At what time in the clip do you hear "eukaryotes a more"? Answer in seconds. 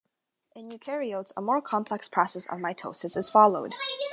0.71-1.61